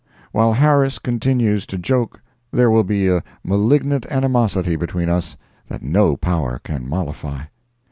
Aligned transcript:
While 0.31 0.53
Harris 0.53 0.97
continues 0.97 1.67
to 1.67 1.77
joke 1.77 2.23
there 2.51 2.71
will 2.71 2.83
be 2.83 3.07
a 3.07 3.21
malignant 3.43 4.07
animosity 4.09 4.75
between 4.75 5.09
us 5.09 5.37
that 5.67 5.83
no 5.83 6.15
power 6.17 6.57
can 6.63 6.89
mollify. 6.89 7.43